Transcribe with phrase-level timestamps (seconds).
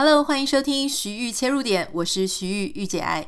[0.00, 3.26] Hello，欢迎收听徐玉切入点，我是徐玉御姐爱。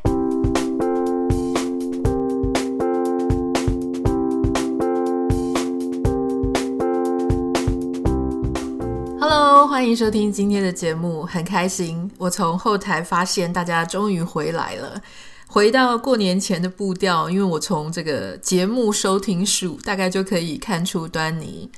[9.18, 15.02] Hello，欢迎收听今天的节目，很开心，我从后台发现大家终于回来了，
[15.48, 21.68] 回到过年前的步调，因为我从这个节目收听数大概就可以看出端倪。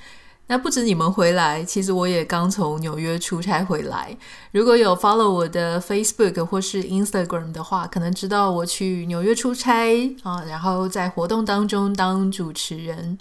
[0.49, 4.15] 那不止你们回来，其实我也刚从纽约出差回来。
[4.51, 13.19] 如果有 follow 我的 Facebook 或是 Instagram 的话，可能知道我去纽约出差啊，然后在活动当中当主持人。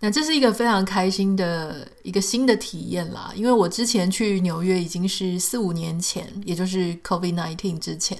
[0.00, 8.18] 那这是一个非常开心的一个新的体验啦，因为我之前去纽约已经是四五年前，也就是 COVID-19 之前，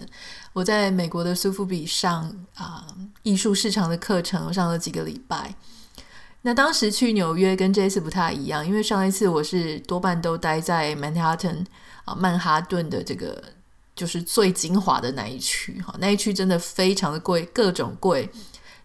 [0.52, 2.86] 我在美国的苏富比上啊
[3.22, 5.54] 艺术市场的课程，上了几个礼拜。
[6.46, 11.66] 那当时去纽约跟这一次不太一样，因为上一次我是多半都待在曼哈顿
[12.04, 13.42] 啊，曼哈顿的这个
[13.96, 18.28] 就是最精华的那一区哈，那一区真的非常的贵，各种贵。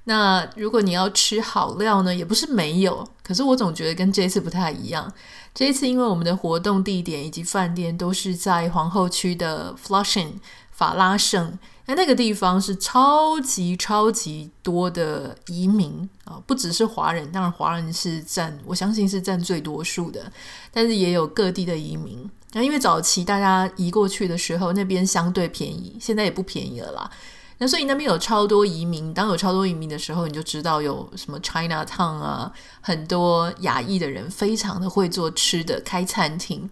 [0.06, 5.12] 那如果你要吃好料呢，也不是没有，可是我总觉得跟这一次不太一样。
[5.54, 10.36] 这一次因为我们的活动地点以及饭店都是在皇后区的 Flushing
[10.80, 11.60] 法拉盛。
[11.88, 20.32] 那那个地方是超级超级多的移民啊，不只是华人，当然华人是占，我相信是占最多数的，
[20.72, 22.30] 但是也有各地的移民。
[22.54, 27.12] 那因为早期大家移过去的时候，那边相对便宜，现在也不便宜了啦。
[27.58, 36.70] 那所以那边有超多移民，当有超多移民的时候，你就知道有什么 Chinatown 啊，很多亚裔的人非常的会做吃的，开餐厅。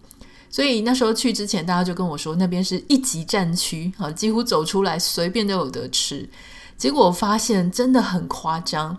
[0.50, 6.28] 所以那时候去之前，大家就跟我说那边是一级战区啊，几乎走出来随便都有得吃。
[6.76, 8.96] 结果我发现真的很夸张。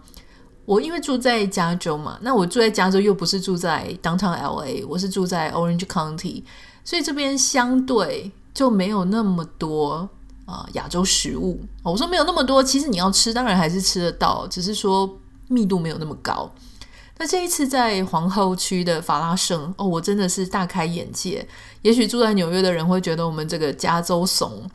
[0.65, 6.43] 我因为住在加州嘛，那我住在加州又不是住在 Downtown LA，我是住在 Orange County，
[6.85, 10.07] 所以这边相对就没有那么多
[10.45, 11.59] 啊亚洲食物。
[11.81, 16.53] 我说没有那么多，其实你要吃当然还是吃得到，只是说密度没有那么高。
[17.21, 21.45] 那这一次在皇后区的法拉盛哦，我真的是大开眼界。
[21.81, 24.65] 也许住在纽约的人会觉得我们这个加州怂，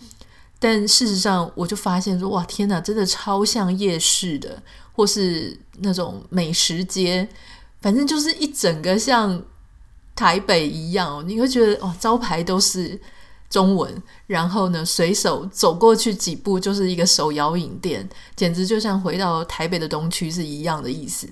[0.59, 4.63] 但事实上我就发现说，哇，天哪，真的超像夜市的，
[4.93, 7.27] 或是那种美食街，
[7.81, 9.43] 反正就是一整个像
[10.15, 13.01] 台北一样，你会觉得哇，招牌都是
[13.49, 18.07] 中文，然后呢，随手走过去几步就是一个手摇饮店，
[18.37, 21.27] 简直就像回到台北的东区是一样的意思。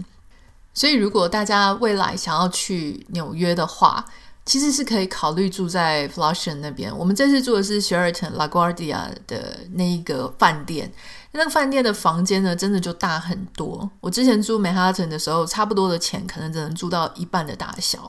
[0.74, 4.04] 所以，如果大家未来想要去纽约的话，
[4.44, 6.96] 其实是可以考虑住在 Flushing 那边。
[6.96, 10.92] 我们这次住的是 Sheraton LaGuardia 的那一个饭店，
[11.30, 13.88] 那个饭店的房间呢，真的就大很多。
[14.00, 18.08] 我之前住 Manhattan 的时候，差不多的钱可能只能住到一半的大小。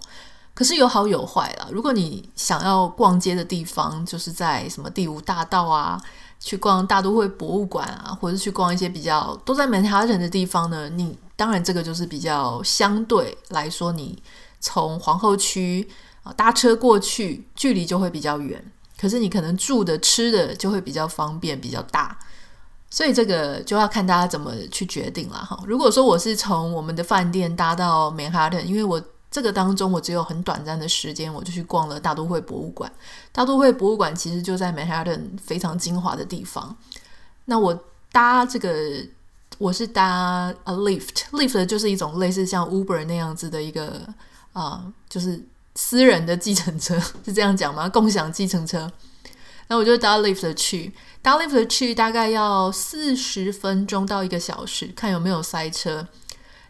[0.56, 1.68] 可是有好有坏啦。
[1.72, 6.00] 如果你想要逛街的地方，就是在什么第五大道啊，
[6.44, 11.18] 去逛大都会博物馆啊，或者去逛一些比较都在曼哈顿的地方呢，你。
[11.36, 14.22] 当然，这个就是比较相对来说，你
[14.59, 15.86] 从皇后区
[16.22, 18.64] 啊搭车过去，距离就会比较远。
[19.02, 22.16] 可是你可能住的、吃的就会比较方便、比较大。
[22.88, 25.59] 所以这个就要看大家怎么去决定了哈。
[25.66, 29.03] 如果说我是从我们的饭店搭到曼哈顿，因为我
[29.34, 32.90] 这个当中我只有很短暂的时间，我就去逛了大都会博物馆。
[33.32, 36.78] 大都会博物馆其实就在曼哈顿非常精华的地方。
[37.46, 39.04] 那我搭这个。
[39.60, 44.02] 我是搭 a lift，lift 就是一种类似像 Uber 那样子的一个
[44.52, 45.40] 啊、就是
[45.76, 47.88] 私人的计程车，是这样讲吗？
[47.88, 48.92] 共享计程车。
[49.68, 56.06] 那我就搭 lift 去，搭 lift 去大概要四十分钟到一个小时，看有没有塞车。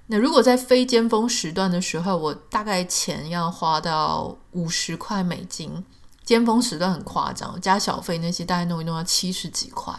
[0.08, 5.84] 那如果在非尖峰时段的时候，我大概钱要花到五十块美金。
[6.24, 9.94] 尖峰时段很夸张，加小费那些大概弄一弄要七十几块，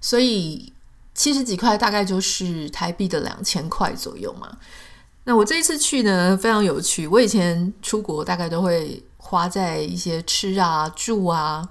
[0.00, 0.72] 所以。
[1.12, 4.48] 七十几块大概就是台币的两千块左右嘛。
[5.24, 7.06] 那我这一次去呢，非常有趣。
[7.06, 11.68] 我以前出国大概都会花在一些吃啊、住啊，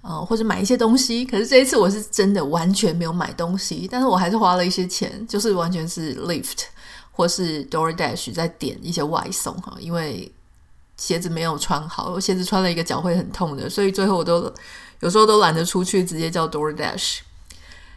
[0.00, 1.24] 呃，或者买一些东西。
[1.24, 6.62] 可是这一次我是真的完全没有买东西，但是我还是花了一些钱，就是完全是 lift
[7.20, 9.76] 或是 DoorDash 在点一些外送哈。
[9.78, 10.32] 因为
[10.96, 14.50] 鞋子没有穿好，鞋子穿了一个脚会很痛的，所以最后我都
[15.00, 17.18] 有时候都懒得出去，直接叫 DoorDash。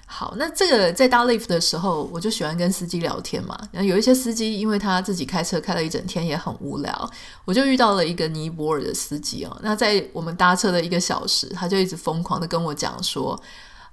[0.05, 3.57] 好，那这个在搭 l i f t 的时候，我就喜欢跟司机聊天嘛。
[3.71, 7.09] 然后有一些司机，因为他自己开车开了一整天，也很无聊，
[7.45, 9.57] 我就遇到了一个尼泊尔的司机哦。
[9.63, 13.41] 那在我们搭车的一个小时，他就一直疯狂的跟我讲说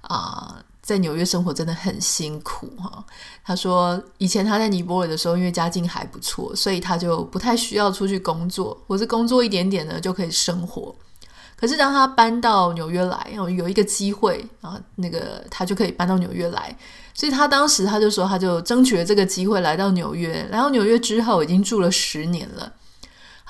[0.01, 3.03] 啊、在纽约生活真的很辛苦哈。
[3.43, 10.93] 他说以前他在尼泊尔的时候，因为家境还不错，所以他就不太需要出去工作，或是工作一点点呢就可以生活。
[11.55, 16.75] 可是当他搬到纽约来，然后有一个机会啊，那个他就可以搬到纽约来。
[17.13, 20.47] 所以他当时他就说，他就争取了这个机会来到纽约。
[20.49, 22.73] 来到纽约之后，已经住了十年了。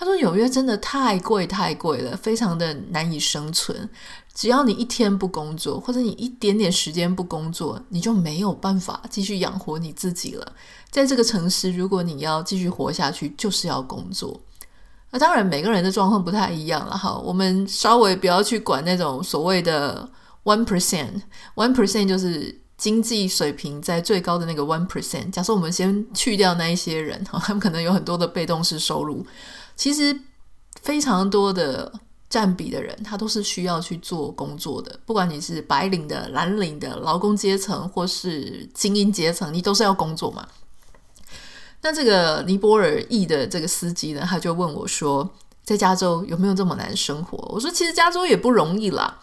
[0.02, 3.88] 他说纽约真的太贵太贵了，非常的难以生存。
[4.34, 10.54] 只要你一天不工作，或者你一点点时间不工作，你就没有办法继续养活你自己了。
[10.90, 14.42] 在这个城市，如果你要继续活下去，就是要工作。
[15.12, 17.16] 那当然，每个人的状况不太一样了哈。
[17.20, 20.10] 我们稍微不要去管那种所谓的
[20.46, 25.30] one percent，one percent 就是经济水平在最高的那个 one percent。
[25.30, 29.24] 假设我们先去掉那一些人哈， 他们可能有很多的被动式收入，
[29.76, 30.20] 其实
[30.82, 31.94] 非常多的。
[32.32, 34.98] 占比的人，他都是需要去做工作的。
[35.06, 40.48] 不管你是白领的、蓝领的、劳工阶层，或是精英阶层，你都是要工作嘛。
[41.82, 45.30] 那这个尼泊尔裔的这个司机呢，他就问我说，
[45.66, 47.38] 在加州有没有这么难生活？
[47.52, 49.20] 我说，其实加州也不容易啦。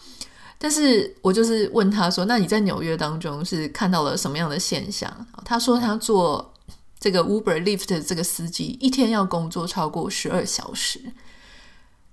[0.59, 5.27] 但是我就是问他说，那你在纽约当中是看到了什么样的现象？
[5.45, 6.53] 他说，他做
[6.99, 11.01] 这个 Uber Lyft 这个司机，一天要工作超过十二小时。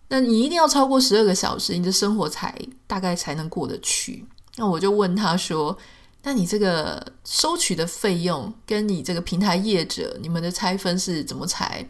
[0.09, 2.55] 那你一定要超过十二个小时，你的生活才
[2.85, 4.23] 大概才能过得去。
[4.57, 5.75] 那我就问他说
[6.21, 11.89] ：“那你这个收取的费用跟你这个平台业者你们的拆分是怎么拆？”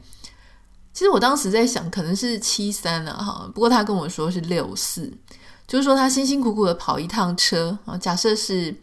[0.93, 3.51] 其实我当时在想，可能是七三了哈。
[3.53, 5.11] 不过他跟我说是六四，
[5.67, 8.75] 就是说他辛辛苦苦的跑一趟车啊，假设是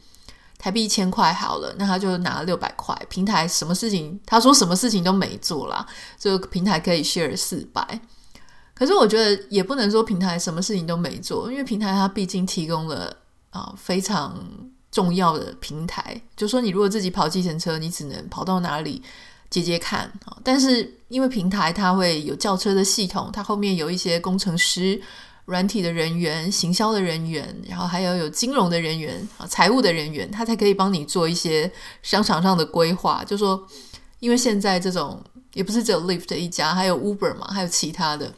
[0.58, 2.96] 台币一千块好了，那他就拿了六百块。
[3.08, 5.86] 平台什么事情，他说什么事情都没做啦，
[6.18, 8.00] 就平台可以 share 四百。
[8.74, 13.16] 可是我觉得也不能说平台什么事情都没做，因为平台它毕竟提供了
[13.50, 14.36] 啊非常
[14.90, 16.20] 重要的平台。
[16.36, 19.00] 就说你如果自己跑计程车，你只能跑到哪里
[19.50, 20.36] 接接看啊。
[20.42, 25.00] 但是因为平台它会有叫车的系统，它后面有一些工程师、
[25.44, 31.70] 软体的人员、行销的人员，然后还有有金融的人员啊、财务的人员，他才可以帮你做一些
[32.02, 33.24] 商场上的规划。
[33.24, 33.66] 就说
[34.20, 35.22] 因为现在这种
[35.54, 38.32] 也不是只有 Lyft 一家，还有 Uber 嘛，还有其他的。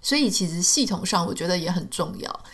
[0.00, 2.44] 所以其实系统上我觉得也很重要，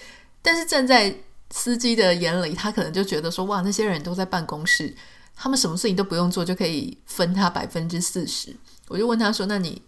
[0.40, 1.14] 但是站在
[1.50, 4.96] 司机的眼里，他可能就觉得说，哇，那些人都在办公室，
[5.36, 8.56] 他们什么事情都不用做就可以分他百分之四十。
[8.88, 9.82] 我就问他说，那你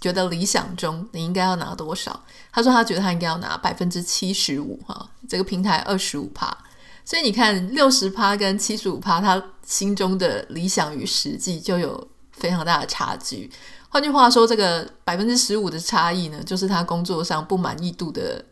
[0.00, 2.22] 觉得理想中你应该要拿多少？
[2.52, 6.56] 他说他觉得他应该要拿百分之七十五哈，这个平台二十五趴。
[7.04, 13.50] 所以你看六十趴跟七十五趴，他心中的理想与实际就有非常大的差距。
[13.88, 18.44] 换句话说，这个百分之十五的差异呢，就是他工作上不满意度的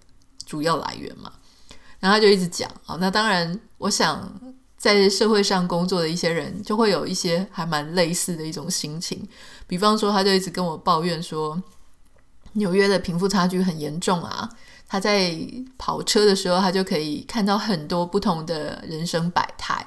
[0.47, 1.31] 主要来源嘛。
[2.01, 4.33] 然后他就一直讲啊，那当然，我想
[4.77, 9.29] 在社会上工作的一些人，就会有一些还蛮类似的一种心情。
[9.69, 11.63] 比方说，他就一直跟我抱怨说，
[12.55, 14.51] 纽约的贫富差距很严重啊。
[14.89, 15.39] 他在
[15.77, 19.87] 跑车的时候，他就可以看到很多不同的人生百态。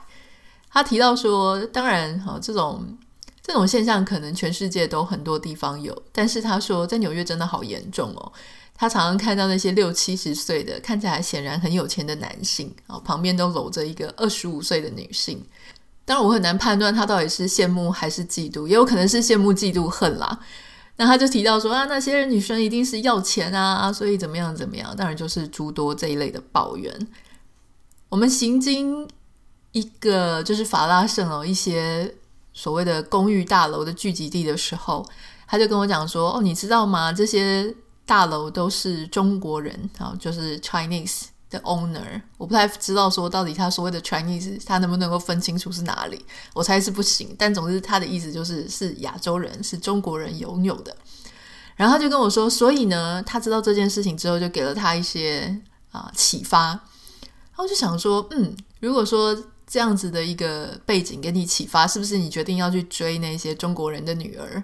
[0.69, 2.97] 他提到说，当然哈，这种。
[3.43, 8.31] 这种现象可能全世界都很多地方有，但是他说在纽约真的好严重哦。
[8.75, 15.43] 他常常看到那些六七十岁的看起来显然很有钱的男性啊，旁边都搂着一个二十五岁的女性。
[16.06, 20.39] 当然我很难判断他到底是羡慕还是嫉妒，也有可能是羡慕嫉妒恨啦。
[20.98, 24.95] 那他就提到说啊，那些女生一定是要钱啊，所以怎么样怎么样。
[24.95, 27.07] 当然就是诸多这一类的抱怨。
[28.09, 29.08] 我们行经
[29.72, 32.15] 一个就是法拉盛哦，一些。
[32.53, 35.08] 所谓的公寓大楼的聚集地的时候，
[35.48, 37.13] 他就跟我讲说：“哦，你知道吗？
[37.13, 37.74] 这些
[38.05, 42.20] 大楼都是中国人啊，就是 Chinese 的 owner。
[42.39, 46.25] 我不太知道说到底他所谓的 Chinese，他能不能够分清楚是哪里？
[46.53, 47.36] 我猜是不行。
[47.38, 50.96] 但总之他的意思就是是亚洲人，是中国人拥有的。
[51.75, 55.55] 然后他就跟我说，所以呢，他知道这件事情之后，就给了他一些
[55.91, 56.70] 啊启发。
[56.70, 59.38] 然后就想说，嗯，如果说。
[59.67, 64.62] 这样子的一个背景给你启发，是不是你决定要去追那些中国人的女儿？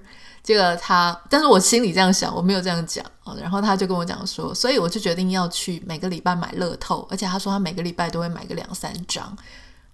[0.47, 3.35] 这个他，但是我心里这样想，我没有这样讲啊。
[3.37, 9.37] 然后他就跟我讲说，所以我就决定要去每个礼拜买乐透，而且他说他每个礼拜都会买个两三张。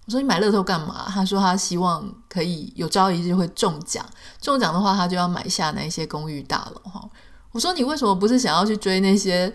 [0.06, 1.06] 我说你买乐透干嘛？
[1.08, 4.06] 他说他希望可以有朝一日会中奖，
[4.40, 7.02] 中奖的话他就要买下那些公寓大楼哈。
[7.50, 9.52] 我说你为什么不是想要去追那些？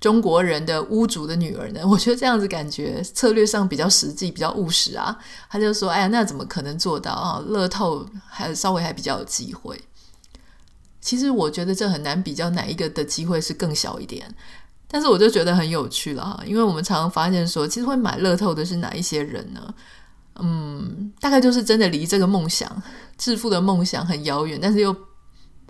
[0.00, 1.86] 中国人的屋主的女儿呢？
[1.86, 5.14] 我觉得这样子感觉策略上比较实际，比较务实啊。
[5.50, 7.38] 他就说：“哎呀，那怎么可能做到啊？
[7.46, 9.78] 乐透还稍微还比较有机会。”
[11.00, 14.32] 其实我觉得这很难比较哪一个的机会是更小一点。
[14.88, 19.74] 但是我就觉得很有趣了哈，因为我们常常发现说，其实会买乐透的是哪一些人呢？
[20.40, 22.82] 嗯，大概就是真的离这个梦想
[23.16, 24.94] 致富的梦想很遥远，但是又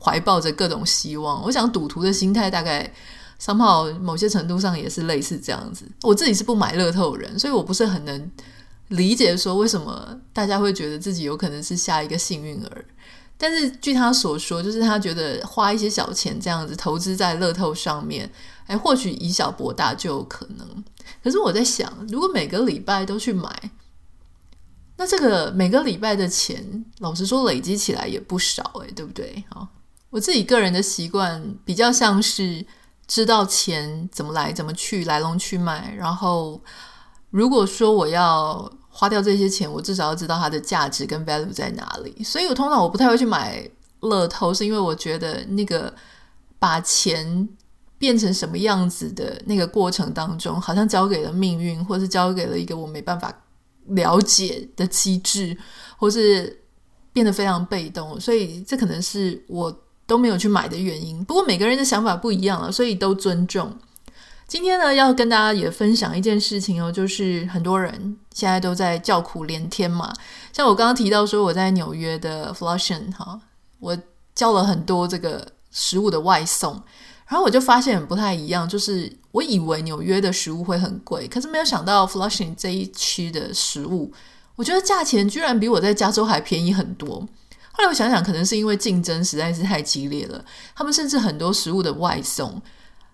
[0.00, 1.42] 怀抱着各种希望。
[1.44, 2.92] 我想赌徒的心态大概。
[3.42, 5.86] somehow 某些程度上也是类似这样子。
[6.02, 8.30] 我自己是不买乐透人，所以我不是很能
[8.88, 12.84] 理解说为什么大家会觉得自己有可能是下一个幸运儿。
[13.42, 18.30] 但是据他所说，就是他觉得花一些小钱这样子投资在乐透上面，
[18.66, 20.84] 哎，或许以小博大就有可能。
[21.24, 23.50] 可是我在想，如果每个礼拜都去买，
[24.98, 29.42] 那这个每个礼拜的钱，老实说累积起来也不少诶，对不对？
[29.48, 29.66] 好，
[30.10, 32.62] 我自己个人的习惯比较像是
[33.06, 35.94] 知道钱怎么来怎么去，来龙去脉。
[35.96, 36.60] 然后
[37.30, 38.70] 如果说我要
[39.00, 42.22] 花掉这些钱，我至少要知道它的价值跟 value 在哪里。
[42.22, 43.66] 所以我通常我不太会去买
[44.00, 45.90] 乐透，是因为我觉得那个
[46.58, 47.48] 把钱
[47.96, 53.34] 变成什么样子的那个过程当中，好像交给了命运，或是交给了一个我没办法。
[53.86, 55.56] 了解的机制，
[55.96, 56.62] 或是
[57.12, 59.74] 变得非常被动，所以这可能是我
[60.06, 61.24] 都没有去买的原因。
[61.24, 63.74] 不过每个人的想法不一样了，所以都尊重。
[64.50, 70.12] 今天呢，要跟大家也分享一件事情哦，就是很多人现在都在叫苦连天嘛。
[70.52, 73.40] 像我刚刚提到说，我在纽约的 Flushing 哈，
[73.78, 73.96] 我
[74.34, 76.82] 叫了很多这个食物的外送。
[77.28, 84.12] 然后我就发现不太一样，就是我以为纽约的食物会很贵，可是没有想到 Flushing 这一区的食物，
[84.56, 87.20] 我觉得价钱居然比我在加州还便宜很多。
[87.70, 92.60] 后来我想想，可能是因为竞争实在是太激烈了，他们甚至很多食物的外送，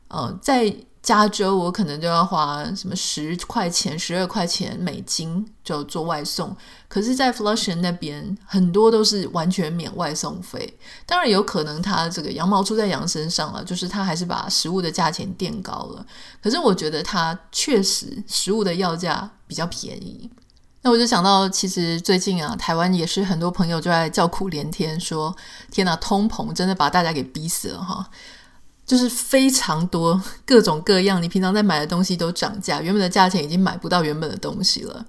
[0.08, 0.74] 呃，在。
[1.06, 6.56] 加州我可能就要花什么十块钱、十二块钱美金就做外送，
[6.88, 10.76] 可是，在 Flushing 那边很多都是完全免外送费。
[11.06, 16.04] 当然有可能他这个羊毛出在羊身上了，就是他还是把食物的价钱垫高了。
[16.42, 20.28] 可是我觉得他确实食物的要价比较便宜。
[20.82, 25.36] 那我就想到，其实最近啊，台湾也是很多朋友就在叫苦连天，说
[25.70, 28.10] 天哪，通膨真的把大家给逼死了哈。
[28.86, 35.04] 就是非常多各种各样，你平常在买的东西都涨价，原本的价钱已经买不到原本的东西了。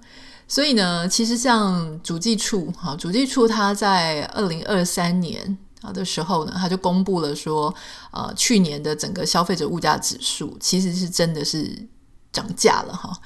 [0.48, 7.72] 所以呢，其实像主计处，哈，主计处它在二零二三年啊的时候呢，它就公布了说，
[8.10, 11.86] 呃，去年的整个消费者物价指数其实是真的是
[12.32, 13.16] 涨价了哈，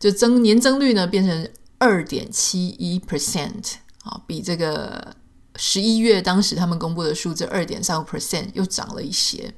[0.00, 3.74] 就增年增率呢变成二点七一 percent
[4.04, 5.14] 啊，比这个
[5.56, 9.52] 十一月当时他们公布的数字二点三五 percent 又涨了一些。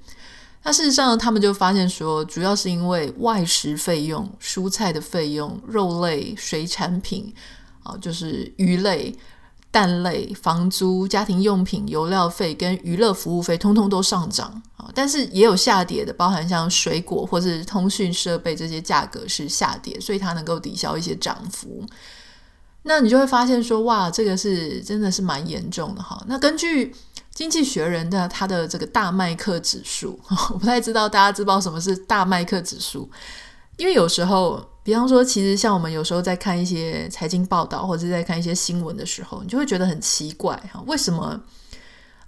[0.63, 7.33] 那事实上，他们就发现说，主要是因为外食费用、蔬菜的费用、肉类、水产品
[7.83, 9.17] 啊，就是鱼类、
[9.71, 14.91] 蛋类、房租、家庭用品、油料费跟娱乐服务费，通通都上涨啊。
[14.95, 21.87] 但是也有下跌的，包含像水果或是通讯设备这些价格是下跌，所以它能够抵消一些涨幅。
[22.83, 26.23] 那你就会发现说，哇，这个是真的是蛮严重的哈。
[26.27, 26.95] 那根据
[27.33, 30.19] 经济学人的他的这个大麦克指数，
[30.53, 33.11] 我不太知道大家知道什么是大麦克指数，
[33.77, 41.41] 因为有时候，比方说，其实像我们有时候在看一些财经报道或者在看一些新闻的时候，你就会觉得很奇怪哈，为什么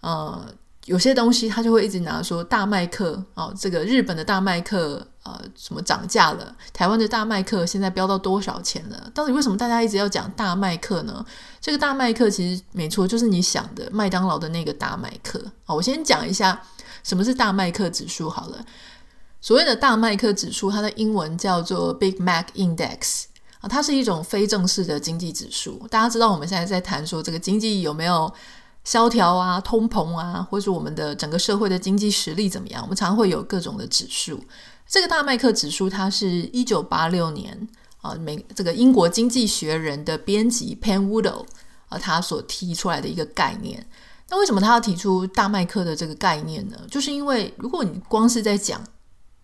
[0.00, 0.46] 呃
[0.86, 5.06] 有些东西他就会一直拿说大麦克哦，这个日本的大麦克。
[5.24, 6.56] 呃，什么涨价了？
[6.72, 9.10] 台湾的大麦克现在飙到多少钱了？
[9.14, 11.24] 到底为什么大家一直要讲大麦克呢？
[11.60, 15.40] 这个大麦克其实没错，就是你想的麦当劳的那个大麦克。
[15.64, 16.60] 好，我先讲一下
[17.04, 18.64] 什么是大麦克指数好了。
[19.40, 23.24] 所谓的大麦克指数，它的英文叫做 Big Mac Index
[23.60, 25.86] 啊，它是一种非正式的经济指数。
[25.88, 28.32] 大家知道我们现在在谈说这个经济有没有
[28.82, 32.82] 萧条啊、通膨啊，或者是我们的整个社会的经济实力怎么样？
[32.82, 34.42] 我们常会有各种的指数。
[34.92, 37.66] 这个大麦克指数，它是一九八六年
[38.02, 41.46] 啊，美这个英国经济学人的编辑 p e n Woodall
[41.88, 43.86] 啊，他所提出来的一个概念。
[44.28, 46.76] 那为什么他要提出大麦克的这个概念呢？
[46.90, 48.84] 就是因为如果你光是在讲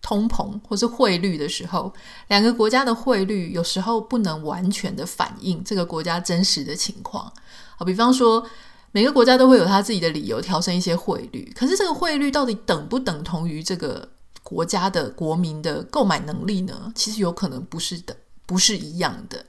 [0.03, 1.91] 通膨或是汇率的时候，
[2.27, 7.33] 两个国家的汇率有时候不能完全的反映这个国家真实的情况。
[7.75, 8.47] 好，比方说
[8.91, 14.07] 每个国家都会有他自己的理由调升一些汇率，可是这个汇率到底等不等同于这个？
[14.49, 19.45] 国家的国民的购买能力呢，其实有可能不是的，不是一样的。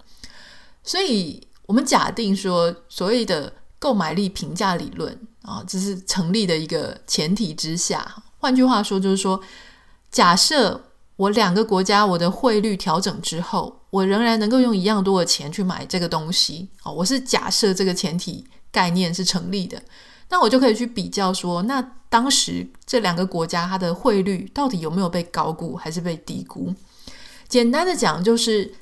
[0.84, 8.22] 所以，我们假定说，所谓的购买力评价理论啊，这是成立的一个前提之下。
[8.38, 9.40] 换句话说，就是说，
[10.10, 10.78] 假设
[11.16, 19.82] 我两个国家我的汇率调整之后，我仍然能够用一样多的钱去买这个东西啊，我是假设这个前提概念是成立的。
[20.30, 26.74] 那我就可以去比较说，那当时这两个国家它的汇率到底有没有被高估还是被低估？
[27.48, 28.72] 简单的讲，就是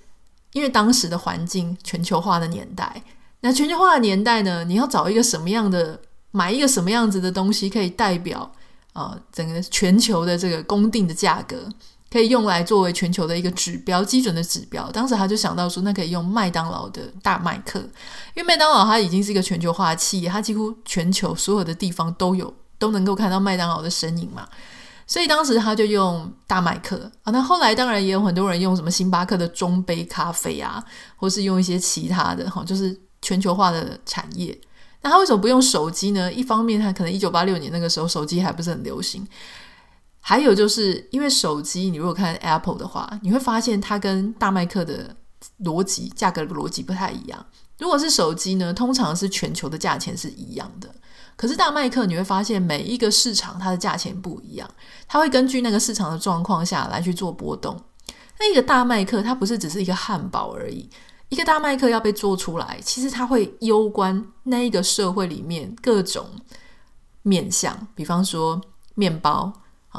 [0.52, 3.02] 因为当时的环境全球化的年代，
[3.40, 6.00] 那全球化的年代呢，你要找一个什么样的
[6.30, 8.52] 买一个什么样子的东西可以代表
[8.92, 11.68] 呃整个全球的这个公定的价格，
[12.10, 14.90] 可以用来作为全球的一个指标，基准的指标。
[14.90, 17.78] 当时他就想到说，那可以用麦当劳的大麦克，
[18.34, 24.48] 因为麦当劳它已经是一个全球化的企业，它几乎全球所有的地方都有都能够看到麦当劳的身影嘛。
[25.06, 30.84] 所以当时他就用大麦克啊，那后来当然也有很多人用什么星巴克的中杯咖啡啊，
[31.16, 34.58] 或是用一些其他的哈，就是全球化的产业。
[35.00, 36.30] 那他为什么不用手机呢？
[36.30, 39.26] 一方面，他可能一九八六年那个时候手机还不是很流行，
[40.28, 45.16] 还有就是因为手机，你如果看 Apple 的话，你会发现它跟大麦克的
[45.60, 47.46] 逻辑、价格逻辑不太一样。
[47.78, 50.94] 如果是手机呢，通常是全球的价钱是一样的。
[51.34, 54.68] 可是大麦克你会发现每一个市场它的价钱不一样，
[55.06, 57.74] 它会根据那个市场的状况下来去做波动。
[58.38, 60.90] 那一个大麦克它不是只是一个汉堡而已，
[61.30, 66.26] 一个大麦克要被做出来，其实它会攸关那一个社会里面各种
[67.22, 68.60] 面向，比方说
[68.94, 69.50] 面包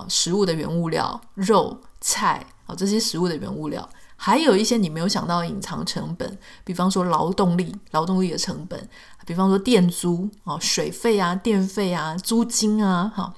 [0.08, 3.88] 食物的原物料、肉、菜啊，这些食物的原物料。
[4.22, 8.90] 还有一些你没有想到隐藏成本，比方说劳动力、劳动力的成本，
[9.26, 13.34] 比方说电租啊、水费啊、电费啊、租金啊，哈，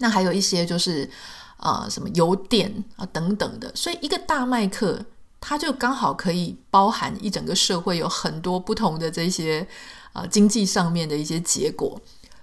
[0.00, 1.10] 那还有一些就是
[1.56, 5.02] 啊、什么油电啊等等的，所以一个大麦克
[5.40, 9.66] 它就刚好可以包含一整个社会有很多不同的这些
[10.12, 11.98] 啊、经济上面的一些结果，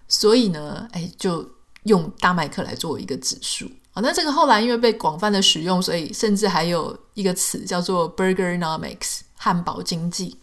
[0.08, 1.48] 所以呢，哎，就
[1.84, 4.02] 用大麦克来做一个指数啊。
[4.02, 10.38] 那这个后来因为被广泛的使用，所以甚至还有一个词叫做 Burgernomics 汉堡经济。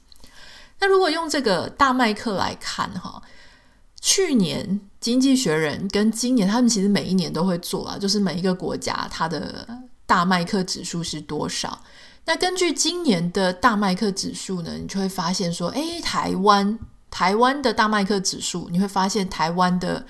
[0.78, 3.22] 那如果用这个大麦克来看哈，
[4.00, 9.66] 去年经济学人跟今年他们其实每一年都会做啊，就是每一个国家它的
[10.06, 11.82] 大麦克指数是多少。
[12.24, 16.78] 那根据今年的大麦克指数呢，你就会发现说，诶，台湾
[17.10, 20.04] 台湾的大麦克指数，你会发现台湾的。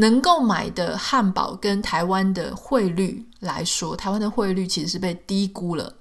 [0.00, 5.94] 能够买的汉堡跟台湾的汇率来说，台湾的汇率其实是被低估了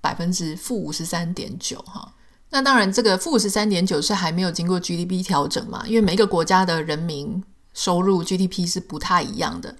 [0.00, 2.14] 百分之负五十三点九哈。
[2.48, 9.76] 那当然，这个负五十三点九是还没有经过 GDP 调整嘛，因为每个国家的人民收入 GDP 是不太一样的。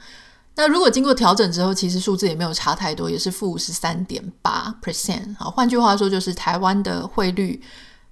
[0.57, 5.35] 那如果经过调整之后，其实数字也没有差太多，也是负五十三点八 percent。
[5.39, 7.63] 好，换句话说，就是台湾的汇率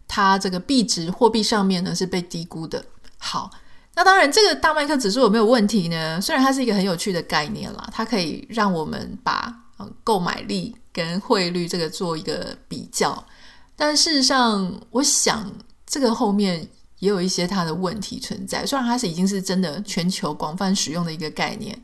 [0.08, 2.82] 它这个币值货币上面呢是被低估的。
[3.18, 3.50] 好。
[3.94, 6.18] 那当然，这个大麦克指数有没有问题呢？
[6.20, 9.54] 虽然它是一个很有趣的概念啦，它可以让我们把
[10.02, 13.22] 购买力跟汇率这个做一个比较，
[13.76, 15.52] 但事实上，我想
[15.86, 16.66] 这个后面
[17.00, 18.64] 也有一些它的问题存在。
[18.64, 21.78] 虽然它是已经是真的全球广泛使用的一个概念，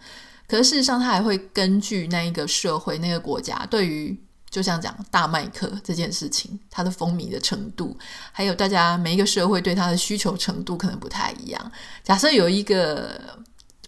[0.46, 4.18] 可是事实上，它还会根据那一个社会、那个国家对于。
[4.50, 7.96] 就像讲大麦克这件事情，它的风靡的程度，
[8.32, 11.72] 还有大家每一个社会对它的需求程度可能不太一样。
[12.02, 13.20] 假设有一个，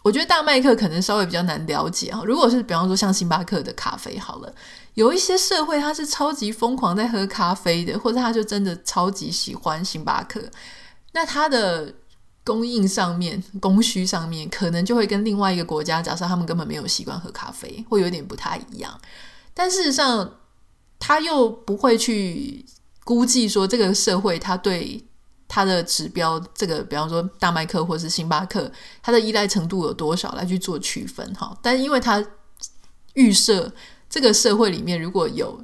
[0.03, 2.23] 我觉得大麦克可能稍微比较难了解哈。
[2.25, 4.55] 如果是比方说像星巴克的咖啡好了，
[4.95, 10.43] 有一些社会它是超级疯狂在喝咖啡的，或者他就真的超级喜欢星巴克，
[11.13, 11.95] 那它的
[12.45, 19.01] 供应上面、供需上面，可能就会跟另外一个国家，假设他们根本没有习惯喝咖啡，会有点不太一样。
[19.53, 20.39] 但事实上，
[21.01, 22.65] 他又不会去
[23.03, 25.03] 估计说这个社会他对
[25.49, 28.71] 他的指标，这个比方说大麦克或是星巴克，
[29.03, 31.59] 他的依赖程度有多少来去做区分哈。
[31.61, 32.25] 但因为他
[33.15, 33.73] 预设
[34.09, 35.61] 这个社会里面如果有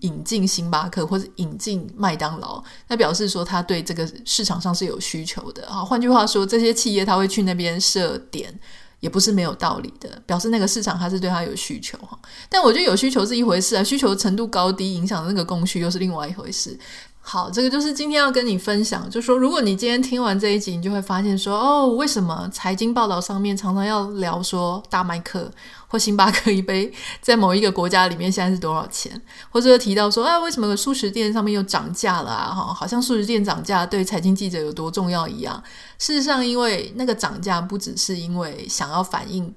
[0.00, 5.84] 引进星巴克或者引进麦当劳，那表示说他对这个市场上是有需求的哈。
[5.84, 8.58] 换句话说，这些企业他会去那边设点。
[9.00, 12.18] 也不是没有道理的，表示那个市场它是对它有需求哈。
[12.48, 16.78] 但我觉得有需求是一回事啊，需求程度高低影响那个供需又是另外一回事。
[17.20, 25.50] 好，这个就是今天要跟你分享，就说如果你今天听完这一集，你就会发现说，哦，为什么财经报道上面常常要聊说大麦克
[25.88, 32.54] 或星巴克一杯在某一个国家里面现在是多少钱，或者提到说，啊，为什么素食店上面又涨价了啊？
[32.54, 35.62] 哈，好像素食店涨价对财经记者有多重要一样。
[35.98, 39.54] 事实上，因为那个涨价不只是因为想要反映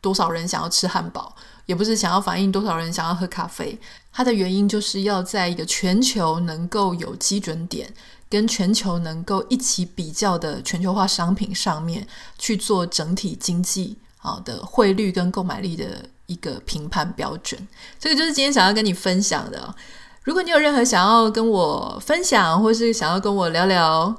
[0.00, 1.36] 多少人想要吃汉堡。
[1.66, 3.80] 也不是想要反映多少人想要喝咖啡，
[4.16, 7.92] 它的原因就是要在一个全球能够有基准点，
[8.30, 12.06] 跟全球能够一起比较的全球化商品上面
[12.38, 17.66] 去做整体经济好的汇率跟购买力的一个评判标准。
[17.98, 19.74] 这个就是今天想要跟你分享的。
[20.22, 24.14] 如果你有任何想要跟我分享，或是想要跟我聊聊，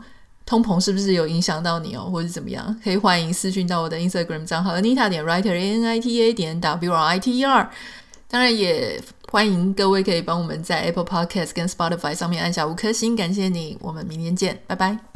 [0.45, 2.77] 通膨是不是有影响到你哦，或者怎么样？
[2.83, 7.37] 可以欢迎私讯到我的 Instagram 账号 Anita 点 Writer A N I T A 点 W R I T
[7.37, 7.71] E R。
[8.27, 9.01] 当然也
[9.35, 13.77] 欢迎各位可以帮我们在 Apple Podcast 跟 Spotify 上面按下五颗星，感谢你。
[13.81, 15.14] 我们明天见，拜拜。